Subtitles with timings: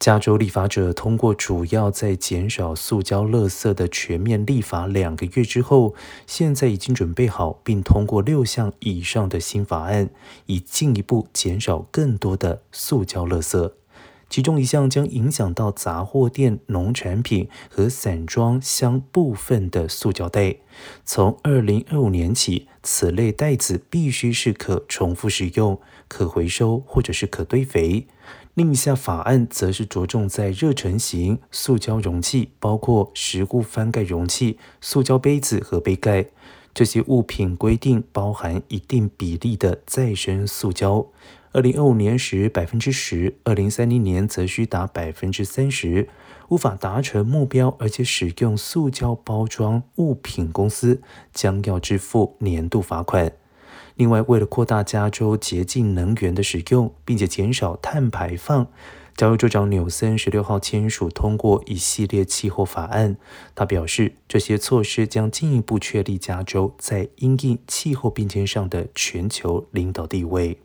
[0.00, 5.94] 加州立法者通过主要在减少塑胶垃圾的全面立法两个月之后，
[6.26, 10.08] 现在已经准备好并通过六项以上的新法案，
[10.46, 13.72] 以进一步减少更多的塑胶垃圾。
[14.30, 20.56] 其中一项将影响到杂货店、农产品和散装箱部分的塑胶袋。
[21.04, 28.06] 从二零二五年起，此类袋子必须是可重复使用、可回收或者是可堆肥。
[28.54, 36.26] 另一项法案则是着重在热成型塑胶容器，包括食物翻盖容器、塑胶杯子和杯盖。
[36.74, 41.06] 这些物品规定包含一定比例的再生塑胶。
[41.52, 46.08] 二零二五年时百分之十，二零三零年则需达百分之三十。
[46.48, 51.00] 无法达成目标，而且使用塑胶包装物品公司
[51.32, 53.32] 将要支付年度罚款。
[54.00, 58.66] 另外，为了扩大加州洁净能源的使用，并且减少碳排放，
[59.14, 63.18] 加州州长纽森十六号签署通过一系列气候法案。
[63.54, 70.56] 他表示，这些措施将进一步确立加州在因应气候变迁上的全球领导地位。